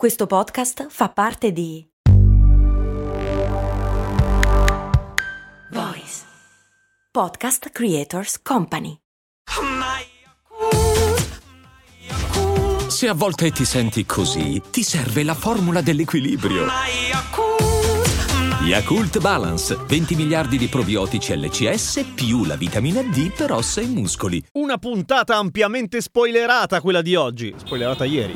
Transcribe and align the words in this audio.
Questo 0.00 0.26
podcast 0.26 0.86
fa 0.88 1.10
parte 1.10 1.52
di 1.52 1.86
Voice 5.72 6.22
Podcast 7.10 7.68
Creators 7.68 8.40
Company. 8.40 8.96
Se 12.86 13.08
a 13.08 13.12
volte 13.12 13.50
ti 13.50 13.66
senti 13.66 14.06
così, 14.06 14.62
ti 14.70 14.82
serve 14.82 15.22
la 15.22 15.34
formula 15.34 15.82
dell'equilibrio. 15.82 16.64
Yakult 18.62 19.18
Balance, 19.20 19.76
20 19.86 20.14
miliardi 20.14 20.56
di 20.56 20.68
probiotici 20.68 21.36
LCS 21.36 22.12
più 22.14 22.46
la 22.46 22.56
vitamina 22.56 23.02
D 23.02 23.34
per 23.34 23.52
ossa 23.52 23.82
e 23.82 23.86
muscoli. 23.86 24.42
Una 24.52 24.78
puntata 24.78 25.36
ampiamente 25.36 26.00
spoilerata 26.00 26.80
quella 26.80 27.02
di 27.02 27.14
oggi, 27.16 27.54
spoilerata 27.54 28.06
ieri. 28.06 28.32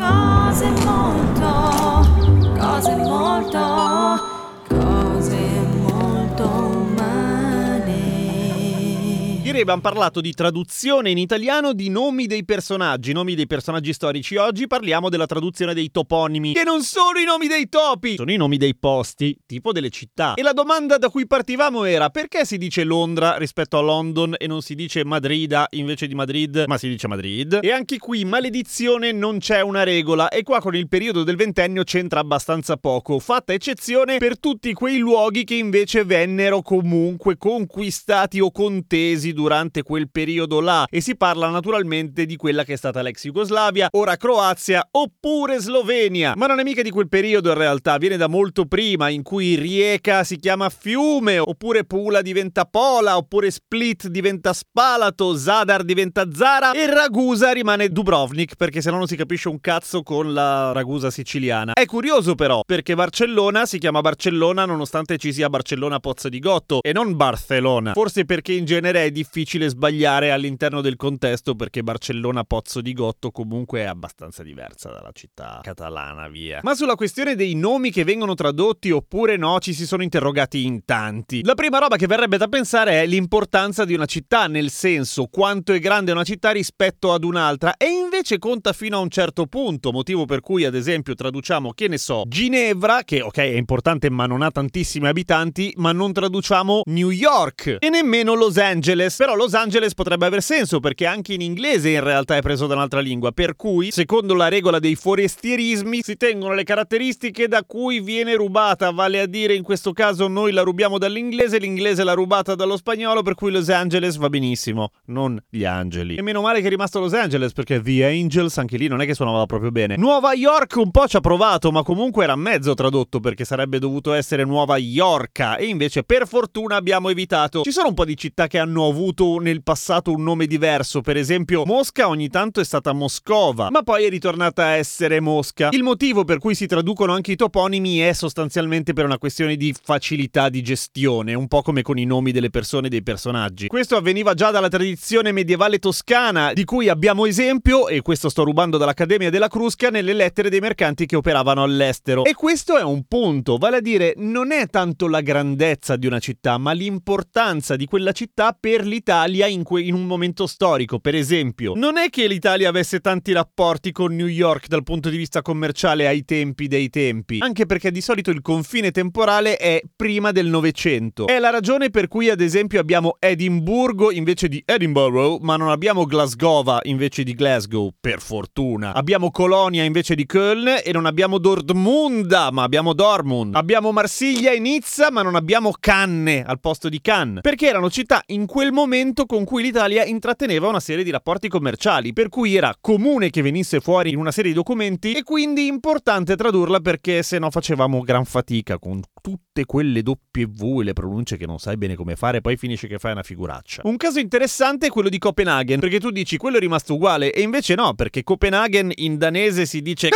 Ieri 9.55 9.63
abbiamo 9.63 9.89
parlato 9.89 10.21
di 10.21 10.33
traduzione 10.33 11.11
in 11.11 11.19
italiano 11.19 11.75
di 11.75 11.89
nomi 11.89 12.27
dei 12.27 12.45
personaggi, 12.45 13.13
nomi 13.13 13.37
dei 13.37 13.47
personaggi 13.47 13.93
storici. 13.93 14.35
Oggi 14.35 14.67
parliamo 14.67 15.09
della 15.09 15.27
traduzione 15.27 15.75
dei 15.75 15.93
toponimi, 15.93 16.55
che 16.55 16.65
non 16.65 16.83
sono 16.83 17.21
i 17.21 17.25
nomi 17.25 17.47
dei 17.47 17.69
topi, 17.69 18.17
sono 18.17 18.33
i 18.33 18.37
nomi 18.37 18.57
dei 18.57 18.75
posti, 18.75 19.39
tipo 19.47 19.71
delle 19.71 19.91
città. 19.91 20.35
E 20.35 20.43
la 20.43 20.53
domanda 20.53 20.99
da 20.99 21.09
cui 21.09 21.29
partivamo 21.29 21.85
era 21.85 22.11
perché 22.11 22.45
si 22.45 22.59
dice 22.59 22.83
Londra 22.83 23.37
rispetto 23.37 23.79
a 23.79 23.81
London 23.81 24.35
e 24.37 24.49
non 24.49 24.61
si 24.61 24.75
dice 24.75 25.05
Madrida 25.05 25.69
invece 25.71 26.09
di 26.09 26.17
Madrid, 26.17 26.65
ma 26.67 26.77
si 26.77 26.89
dice 26.89 27.07
Madrid? 27.07 27.61
E 27.63 27.71
anche 27.71 27.99
qui, 27.99 28.25
maledizione, 28.25 29.13
non 29.13 29.39
c'è 29.39 29.61
una 29.61 29.85
regola 29.85 30.31
e 30.31 30.43
qua 30.43 30.61
con 30.61 30.75
il 30.75 30.89
periodo 30.89 31.23
del 31.23 31.37
ventennio 31.37 31.85
c'entra 31.85 32.19
abbastanza 32.19 32.77
poco, 32.77 33.21
fatta 33.21 33.53
eccezione 33.53 34.19
per 34.19 34.41
tutti 34.41 34.73
quei 34.73 34.99
luoghi 34.99 35.45
che 35.45 35.55
invece 35.55 36.03
vennero 36.03 36.61
comunque 36.61 37.37
conquistati 37.39 38.41
o 38.41 38.51
contesi 38.51 39.29
durante 39.33 39.43
quel 39.83 40.11
periodo 40.11 40.61
là 40.61 40.87
e 40.89 41.01
si 41.01 41.17
parla 41.17 41.49
naturalmente 41.49 42.27
di 42.27 42.37
quella 42.37 42.65
che 42.65 42.75
è 42.75 42.77
stata 42.77 43.03
l'ex 43.03 43.23
Jugoslavia, 43.25 43.89
ora 43.93 44.17
Croazia 44.17 44.87
oppure 44.91 45.59
Slovenia. 45.59 46.35
Ma 46.37 46.47
non 46.47 46.61
è 46.61 46.63
mica 46.63 46.83
di 46.83 46.91
quel 46.91 47.09
periodo 47.09 47.51
in 47.51 47.59
realtà, 47.59 47.99
viene 47.99 48.17
da 48.17 48.29
molto 48.29 48.67
prima 48.67 49.09
in 49.09 49.23
cui 49.23 49.55
Rijeka 49.55 50.25
si 50.25 50.37
chiama 50.37 50.69
fiume, 50.71 51.39
oppure 51.39 51.85
Pula 51.85 52.23
diventa 52.23 52.65
Pola, 52.65 53.17
oppure 53.17 53.51
Split 53.51 54.09
diventa 54.09 54.53
Spalato, 54.53 55.37
Zadar 55.37 55.85
diventa 55.85 56.27
Zara 56.33 56.73
e 56.73 56.87
Ragusa 56.87 57.53
rimane 57.53 57.89
Dubrovnik 57.89 58.57
perché 58.57 58.81
se 58.81 58.91
no 58.91 58.99
non 58.99 59.07
si 59.07 59.17
capisce 59.17 59.49
un 59.49 59.61
cazzo 59.61 60.03
con 60.03 60.33
la 60.33 60.73
Ragusa 60.73 61.11
siciliana. 61.11 61.73
È 61.75 61.85
curioso 61.87 62.35
però 62.35 62.63
perché 62.65 62.95
Barcellona 62.95 63.67
si 63.67 63.79
chiama 63.79 64.01
Barcellona 64.01 64.65
nonostante 64.65 65.19
ci 65.19 65.33
sia 65.33 65.49
Barcellona 65.49 66.01
Pozzo 66.01 66.29
di 66.29 66.39
Gotto 66.39 66.81
e 66.83 66.93
non 66.93 67.17
Barcellona. 67.17 67.93
Forse 67.93 68.25
perché 68.25 68.53
in 68.53 68.65
genere 68.65 69.05
è 69.05 69.11
difficile 69.11 69.34
sbagliare 69.69 70.31
all'interno 70.31 70.81
del 70.81 70.97
contesto 70.97 71.55
perché 71.55 71.83
Barcellona 71.83 72.45
Pozzo 72.45 72.81
di 72.81 72.93
Gotto 72.93 73.31
comunque 73.31 73.81
è 73.81 73.85
abbastanza 73.85 74.43
diversa 74.43 74.91
dalla 74.91 75.11
città 75.13 75.61
catalana, 75.63 76.29
via. 76.29 76.61
Ma 76.63 76.75
sulla 76.75 76.95
questione 76.95 77.35
dei 77.35 77.55
nomi 77.55 77.91
che 77.91 78.05
vengono 78.05 78.35
tradotti 78.35 78.91
oppure 78.91 79.37
no, 79.37 79.59
ci 79.59 79.75
si 79.75 79.87
sono 79.87 80.03
interrogati 80.03 80.65
in 80.65 80.85
tanti. 80.85 81.43
La 81.45 81.55
prima 81.55 81.79
roba 81.79 81.97
che 81.97 82.07
verrebbe 82.07 82.37
da 82.37 82.49
pensare 82.49 83.03
è 83.03 83.07
l'importanza 83.07 83.85
di 83.85 83.95
una 83.95 84.07
città, 84.07 84.47
nel 84.47 84.71
senso 84.71 85.27
quanto 85.27 85.73
è 85.73 85.81
grande 85.81 86.13
una 86.13 86.25
città 86.25 86.53
rispetto 86.53 87.13
ad 87.13 87.25
un'altra 87.25 87.77
e 87.77 87.87
invece 87.87 88.14
conta 88.39 88.73
fino 88.73 88.97
a 88.97 89.01
un 89.01 89.09
certo 89.09 89.47
punto, 89.47 89.91
motivo 89.91 90.25
per 90.25 90.41
cui 90.41 90.65
ad 90.65 90.75
esempio 90.75 91.15
traduciamo, 91.15 91.73
che 91.73 91.89
ne 91.89 91.99
so, 91.99 92.23
Ginevra, 92.27 93.03
che 93.03 93.21
ok 93.21 93.37
è 93.37 93.57
importante 93.57 94.09
ma 94.09 94.27
non 94.27 94.43
ha 94.43 94.51
tantissimi 94.51 95.09
abitanti, 95.09 95.73
ma 95.77 95.93
non 95.93 96.13
traduciamo 96.13 96.83
New 96.87 97.11
York 97.11 97.77
e 97.81 97.89
nemmeno 97.89 98.35
Los 98.35 98.57
Angeles, 98.57 99.17
però 99.17 99.35
Los 99.35 99.55
Angeles 99.55 99.95
potrebbe 99.95 100.27
aver 100.27 100.43
senso 100.43 100.81
perché 100.81 101.07
anche 101.07 101.35
in 101.35 101.41
inglese 101.41 101.91
in 101.91 102.03
realtà 102.03 102.37
è 102.37 102.43
preso 102.43 102.67
da 102.67 102.75
un'altra 102.75 103.01
lingua, 103.01 103.33
per 103.33 103.57
cui 103.57 103.91
secondo 103.91 104.35
la 104.35 104.49
regola 104.49 104.79
dei 104.79 104.95
forestierismi 104.95 106.03
si 106.03 106.17
tengono 106.17 106.55
le 106.55 106.65
caratteristiche 106.65 107.49
da 107.49 107.65
cui 107.65 108.01
viene 108.01 108.37
rubata, 108.37 108.91
vale 108.91 109.21
a 109.21 109.27
dire 109.27 109.55
in 109.55 109.63
questo 109.63 109.93
caso 109.93 110.29
noi 110.29 110.53
la 110.53 110.63
rubiamo 110.63 110.99
dall'inglese, 110.99 111.59
l'inglese 111.59 112.05
l'ha 112.05 112.15
rubata 112.15 112.55
dallo 112.55 112.77
spagnolo, 112.77 113.23
per 113.23 113.35
cui 113.35 113.51
Los 113.51 113.69
Angeles 113.69 114.17
va 114.17 114.29
benissimo, 114.29 114.91
non 115.07 115.43
gli 115.51 115.65
angeli. 115.65 116.15
E 116.15 116.23
meno 116.23 116.43
male 116.43 116.61
che 116.61 116.67
è 116.67 116.71
rimasto 116.71 117.01
Los 117.01 117.13
Angeles 117.13 117.53
perché 117.53 117.83
The 117.83 118.04
Angels 118.05 118.59
anche 118.59 118.77
lì 118.77 118.87
non 118.87 119.01
è 119.01 119.07
che 119.07 119.15
suonava 119.15 119.47
proprio 119.47 119.71
bene. 119.71 119.97
Nuova 119.97 120.33
York 120.35 120.77
un 120.77 120.91
po' 120.91 121.07
ci 121.07 121.17
ha 121.17 121.21
provato, 121.21 121.71
ma 121.71 121.83
comunque 121.83 122.25
era 122.25 122.37
mezzo 122.37 122.75
tradotto 122.75 123.21
perché 123.21 123.45
sarebbe 123.45 123.79
dovuto 123.79 124.13
essere 124.13 124.45
Nuova 124.45 124.77
Yorka 124.77 125.57
e 125.57 125.67
invece 125.67 126.03
per 126.03 126.27
fortuna 126.27 126.77
abbiamo 126.77 127.09
evitato. 127.09 127.63
Ci 127.63 127.73
sono 127.73 127.89
un 127.89 127.95
po' 127.95 128.05
di 128.05 128.17
città 128.17 128.47
che 128.47 128.59
hanno 128.59 128.87
avuto 128.87 129.39
nel 129.39 129.63
passato 129.63 130.13
un 130.13 130.23
nome 130.23 130.47
diverso, 130.47 131.01
per 131.01 131.17
esempio 131.17 131.65
Mosca 131.65 132.09
ogni 132.09 132.29
tanto 132.29 132.61
è 132.61 132.65
stata 132.65 132.93
Moscova, 132.93 133.71
ma 133.71 133.83
poi 133.83 134.05
è 134.05 134.09
ritornata 134.09 134.65
a 134.65 134.77
essere 134.77 135.21
Mosca. 135.21 135.69
Il 135.73 135.83
motivo 135.83 136.25
per 136.25 136.39
cui 136.39 136.55
si 136.55 136.67
traducono 136.67 137.13
anche 137.13 137.33
i 137.33 137.37
toponimi 137.37 137.99
è 137.99 138.13
sostanzialmente 138.13 138.93
per 138.93 139.05
una 139.05 139.19
questione 139.19 139.57
di 139.57 139.75
facilità 139.83 140.49
di 140.49 140.63
gestione, 140.63 141.35
un 141.35 141.49
po' 141.49 141.63
come 141.63 141.83
con 141.83 141.99
i 141.99 142.05
nomi 142.05 142.33
delle 142.33 142.51
persone 142.51 142.87
e 142.87 142.91
dei 142.91 143.03
personaggi. 143.03 143.67
Questo 143.67 143.97
avveniva 143.97 144.35
già 144.35 144.51
dalla 144.51 144.69
tradizione 144.69 145.33
medievale 145.33 145.79
toscana, 145.79 146.53
di 146.53 146.65
cui 146.65 146.89
abbiamo 146.89 147.27
esempio, 147.27 147.89
e 147.95 148.03
questo 148.03 148.29
sto 148.29 148.45
rubando 148.45 148.77
dall'Accademia 148.77 149.31
della 149.31 149.49
Crusca, 149.49 149.91
nelle 149.91 150.13
lettere 150.13 150.51
dei 150.51 150.61
mercanti 150.61 151.07
che 151.07 151.17
operavano 151.17 151.63
all'estero. 151.63 152.25
E 152.25 152.35
questo 152.35 152.77
è 152.77 152.83
un 152.83 153.05
punto, 153.07 153.57
vale 153.57 153.77
a 153.77 153.81
dire 153.81 154.15
non 154.17 154.51
è 154.53 154.67
tanto 154.69 155.07
la 155.07 155.21
grandezza 155.21 155.97
di 155.97 156.07
una 156.07 156.19
città, 156.19 156.59
ma 156.59 156.73
l'importanza 156.73 157.77
di 157.77 157.87
quella 157.87 158.13
città 158.13 158.57
per 158.59 158.85
l'Italia 158.85 159.47
in, 159.47 159.63
que- 159.63 159.83
in 159.83 159.95
un 159.95 160.07
momento 160.07 160.47
storico. 160.47 160.99
Per 160.99 161.15
esempio, 161.15 161.75
non 161.77 161.97
è 161.97 162.11
che 162.11 162.27
l'Italia 162.27 162.69
avesse 162.69 163.01
tanti 163.01 163.33
rapporti 163.33 163.93
con 163.93 164.15
New 164.15 164.27
York 164.27 164.67
dal 164.69 164.83
punto 164.83 165.11
di 165.11 165.17
vista 165.17 165.43
commerciale 165.43 166.07
ai 166.07 166.25
tempi 166.25 166.67
dei 166.67 166.89
tempi, 166.91 167.39
anche 167.41 167.67
perché 167.67 167.91
di 167.91 168.01
solito 168.01 168.31
il 168.31 168.41
confine 168.41 168.91
temporale 168.91 169.57
è 169.57 169.81
prima 169.95 170.33
del 170.33 170.47
Novecento. 170.47 171.27
È 171.27 171.39
la 171.39 171.51
ragione 171.51 171.91
per 171.91 172.09
cui 172.09 172.31
ad 172.31 172.41
esempio 172.41 172.81
abbiamo 172.81 173.17
Edimburgo 173.19 174.11
invece 174.11 174.49
di 174.49 174.63
Edinburgh, 174.65 175.41
ma 175.43 175.57
non 175.57 175.69
abbiamo 175.69 176.05
Glasgow 176.05 176.53
invece 176.83 177.25
di 177.25 177.35
Glasgow, 177.35 177.84
per 177.99 178.21
fortuna. 178.21 178.95
Abbiamo 178.95 179.31
Colonia 179.31 179.85
invece 179.85 180.15
di 180.15 180.27
Köln 180.27 180.81
e 180.85 180.93
non 180.93 181.07
abbiamo 181.07 181.39
Dortmunda, 181.39 182.51
ma 182.51 182.63
abbiamo 182.63 182.93
Dortmund. 182.93 183.55
Abbiamo 183.55 183.93
Marsiglia 183.93 184.53
e 184.53 184.59
Nizza, 184.59 185.11
ma 185.11 185.23
non 185.23 185.35
abbiamo 185.35 185.73
Canne 185.79 186.43
al 186.45 186.61
posto 186.61 186.89
di 186.89 187.01
Cannes, 187.01 187.41
perché 187.43 187.69
erano 187.69 187.91
città 187.91 188.23
in 188.27 188.47
quel 188.47 188.73
momento 188.73 189.27
con 189.27 189.45
cui 189.45 189.63
l'Italia 189.63 190.05
intratteneva 190.05 190.69
una 190.69 190.81
serie 190.81 191.05
di 191.05 191.11
rapporti 191.11 191.49
commerciali, 191.49 192.13
per 192.13 192.29
cui 192.29 192.55
era 192.55 192.75
comune 192.81 193.31
che 193.31 193.43
venisse 193.43 193.81
fuori 193.81 194.11
in 194.11 194.19
una 194.19 194.33
serie 194.33 194.51
di 194.51 194.57
documenti 194.57 195.13
e 195.13 195.23
quindi 195.23 195.67
importante 195.67 196.37
tradurla 196.37 196.81
perché 196.81 197.23
se 197.23 197.39
no 197.39 197.51
facevamo 197.51 198.01
gran 198.01 198.25
fatica 198.25 198.79
con 198.79 199.01
tutte 199.25 199.65
quelle 199.65 200.03
W 200.05 200.81
e 200.81 200.85
le 200.85 200.93
pronunce 200.93 201.39
che 201.39 201.47
non 201.47 201.59
sai 201.59 201.79
bene 201.79 201.95
come 201.95 202.15
fare, 202.15 202.43
poi 202.43 202.59
finisce 202.59 202.87
che 202.87 202.99
fai 202.99 203.13
una 203.13 203.23
figuraccia. 203.23 203.81
Un 203.87 203.97
caso 203.97 204.19
interessante 204.19 204.89
è 204.89 204.91
quello 204.91 205.09
di 205.09 205.17
Copenaghen, 205.17 205.81
perché 205.81 205.99
tu 205.99 206.11
dici 206.11 206.37
quello 206.37 206.59
è 206.59 206.61
rimasto 206.61 206.93
uguale 206.93 207.33
e 207.33 207.41
invece 207.41 207.75
no, 207.75 207.95
perché 207.95 208.23
Copenaghen 208.23 208.93
in 208.97 209.17
danese 209.17 209.65
si 209.65 209.81
dice 209.81 210.11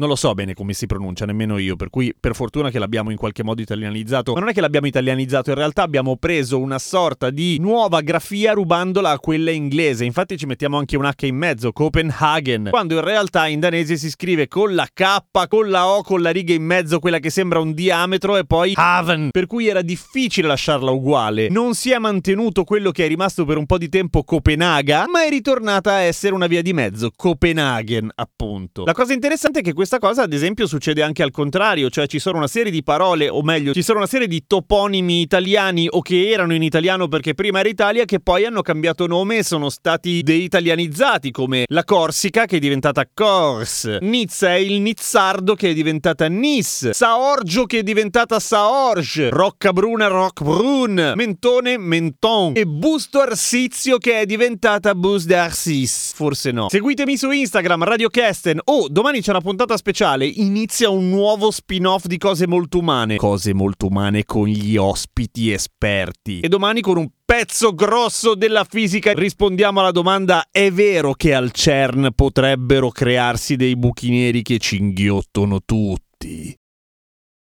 non 0.00 0.08
lo 0.08 0.16
so 0.16 0.34
bene 0.34 0.52
come 0.52 0.72
si 0.72 0.86
pronuncia, 0.86 1.26
nemmeno 1.26 1.58
io, 1.58 1.76
per 1.76 1.90
cui 1.90 2.12
per 2.18 2.34
fortuna 2.34 2.70
che 2.70 2.80
l'abbiamo 2.80 3.12
in 3.12 3.16
qualche 3.16 3.44
modo 3.44 3.62
italianizzato, 3.62 4.32
ma 4.32 4.40
non 4.40 4.48
è 4.48 4.52
che 4.52 4.60
l'abbiamo 4.60 4.88
italianizzato, 4.88 5.50
in 5.50 5.56
realtà 5.56 5.82
abbiamo 5.82 6.16
preso 6.16 6.58
una 6.58 6.80
sorta 6.80 7.30
di 7.30 7.58
nuova 7.60 8.00
grafia 8.00 8.52
rubandola 8.52 9.10
a 9.10 9.20
quella 9.20 9.52
inglese, 9.52 10.04
infatti 10.04 10.36
ci 10.36 10.46
mettiamo 10.46 10.76
anche 10.76 10.96
un 10.96 11.04
H 11.04 11.26
in 11.26 11.36
mezzo, 11.36 11.70
Copenhagen, 11.70 12.70
quando 12.70 12.94
in 12.94 13.02
realtà 13.02 13.46
in 13.46 13.60
danese 13.60 13.96
si 13.96 14.10
scrive 14.10 14.48
con 14.48 14.74
la 14.74 14.88
K, 14.92 15.46
con 15.46 15.70
la 15.70 15.86
O, 15.86 16.02
con 16.02 16.20
la 16.20 16.30
riga 16.30 16.52
in 16.52 16.64
mezzo, 16.64 16.98
quella 16.98 17.20
che 17.20 17.30
sembra 17.30 17.60
un 17.60 17.74
diametro 17.74 18.23
e 18.32 18.46
poi 18.46 18.72
Haven, 18.74 19.28
per 19.30 19.46
cui 19.46 19.66
era 19.68 19.82
difficile 19.82 20.48
lasciarla 20.48 20.90
uguale. 20.90 21.48
Non 21.50 21.74
si 21.74 21.90
è 21.90 21.98
mantenuto 21.98 22.64
quello 22.64 22.90
che 22.90 23.04
è 23.04 23.08
rimasto 23.08 23.44
per 23.44 23.58
un 23.58 23.66
po' 23.66 23.76
di 23.76 23.90
tempo 23.90 24.24
Copenaghen, 24.24 25.10
ma 25.10 25.24
è 25.24 25.28
ritornata 25.28 25.92
a 25.92 26.00
essere 26.00 26.34
una 26.34 26.46
via 26.46 26.62
di 26.62 26.72
mezzo, 26.72 27.10
Copenaghen, 27.14 28.10
appunto. 28.14 28.84
La 28.84 28.94
cosa 28.94 29.12
interessante 29.12 29.60
è 29.60 29.62
che 29.62 29.74
questa 29.74 29.98
cosa, 29.98 30.22
ad 30.22 30.32
esempio, 30.32 30.66
succede 30.66 31.02
anche 31.02 31.22
al 31.22 31.30
contrario, 31.30 31.90
cioè 31.90 32.06
ci 32.06 32.18
sono 32.18 32.38
una 32.38 32.46
serie 32.46 32.72
di 32.72 32.82
parole, 32.82 33.28
o 33.28 33.42
meglio, 33.42 33.74
ci 33.74 33.82
sono 33.82 33.98
una 33.98 34.06
serie 34.06 34.26
di 34.26 34.44
toponimi 34.46 35.20
italiani 35.20 35.86
o 35.90 36.00
che 36.00 36.30
erano 36.30 36.54
in 36.54 36.62
italiano 36.62 37.08
perché 37.08 37.34
prima 37.34 37.60
era 37.60 37.68
Italia, 37.68 38.06
che 38.06 38.20
poi 38.20 38.46
hanno 38.46 38.62
cambiato 38.62 39.06
nome 39.06 39.36
e 39.36 39.44
sono 39.44 39.68
stati 39.68 40.22
deitalianizzati, 40.22 41.30
come 41.30 41.64
la 41.68 41.84
Corsica 41.84 42.46
che 42.46 42.56
è 42.56 42.58
diventata 42.58 43.06
Kors, 43.12 43.98
Nizza 44.00 44.48
è 44.54 44.58
il 44.58 44.80
Nizzardo 44.80 45.54
che 45.54 45.70
è 45.70 45.74
diventata 45.74 46.26
Nis, 46.28 46.90
Saorgio 46.90 47.66
che 47.66 47.80
è 47.80 47.82
diventata 47.82 48.13
diventata 48.14 48.38
Saorge, 48.38 49.28
Rocca 49.28 49.72
Bruna 49.72 50.06
Rock 50.06 50.44
Brun, 50.44 51.14
Mentone 51.16 51.76
Menton 51.78 52.52
e 52.54 52.64
Busto 52.64 53.18
Arsizio 53.18 53.98
che 53.98 54.20
è 54.20 54.24
diventata 54.24 54.94
Bus 54.94 55.24
d'Arsis. 55.24 56.12
Forse 56.14 56.52
no. 56.52 56.68
Seguitemi 56.68 57.16
su 57.16 57.32
Instagram, 57.32 57.82
Radio 57.82 58.08
Kesten. 58.10 58.60
Oh, 58.66 58.86
domani 58.88 59.20
c'è 59.20 59.30
una 59.30 59.40
puntata 59.40 59.76
speciale. 59.76 60.26
Inizia 60.26 60.90
un 60.90 61.08
nuovo 61.10 61.50
spin-off 61.50 62.04
di 62.04 62.16
cose 62.16 62.46
molto 62.46 62.78
umane. 62.78 63.16
Cose 63.16 63.52
molto 63.52 63.86
umane 63.86 64.24
con 64.24 64.46
gli 64.46 64.76
ospiti 64.76 65.50
esperti. 65.50 66.38
E 66.38 66.46
domani 66.46 66.82
con 66.82 66.98
un 66.98 67.08
pezzo 67.24 67.74
grosso 67.74 68.36
della 68.36 68.62
fisica 68.62 69.12
rispondiamo 69.12 69.80
alla 69.80 69.90
domanda 69.90 70.46
è 70.52 70.70
vero 70.70 71.14
che 71.14 71.34
al 71.34 71.50
CERN 71.50 72.10
potrebbero 72.14 72.90
crearsi 72.90 73.56
dei 73.56 73.74
buchi 73.74 74.10
neri 74.10 74.42
che 74.42 74.58
cinghiottono 74.58 75.62
tutti? 75.64 76.56